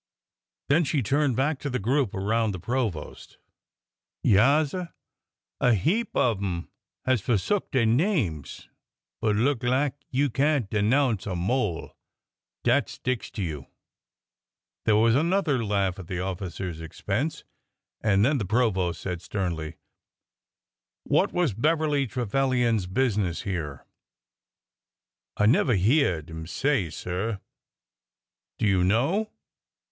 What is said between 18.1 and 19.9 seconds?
then the provost said sternly:''